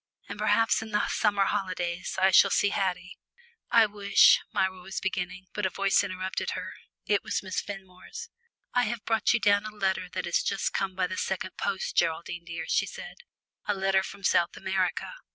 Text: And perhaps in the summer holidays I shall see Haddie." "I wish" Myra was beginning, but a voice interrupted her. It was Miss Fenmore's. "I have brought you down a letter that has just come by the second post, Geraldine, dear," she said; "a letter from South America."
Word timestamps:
And 0.27 0.39
perhaps 0.39 0.81
in 0.81 0.89
the 0.89 1.07
summer 1.09 1.45
holidays 1.45 2.17
I 2.19 2.31
shall 2.31 2.49
see 2.49 2.69
Haddie." 2.69 3.19
"I 3.69 3.85
wish" 3.85 4.39
Myra 4.51 4.81
was 4.81 4.99
beginning, 4.99 5.45
but 5.53 5.67
a 5.67 5.69
voice 5.69 6.03
interrupted 6.03 6.53
her. 6.57 6.73
It 7.05 7.21
was 7.23 7.43
Miss 7.43 7.61
Fenmore's. 7.61 8.27
"I 8.73 8.85
have 8.85 9.05
brought 9.05 9.31
you 9.31 9.39
down 9.39 9.63
a 9.63 9.69
letter 9.69 10.09
that 10.13 10.25
has 10.25 10.41
just 10.41 10.73
come 10.73 10.95
by 10.95 11.05
the 11.05 11.17
second 11.17 11.55
post, 11.55 11.95
Geraldine, 11.95 12.45
dear," 12.45 12.65
she 12.67 12.87
said; 12.87 13.17
"a 13.67 13.75
letter 13.75 14.01
from 14.01 14.23
South 14.23 14.57
America." 14.57 15.13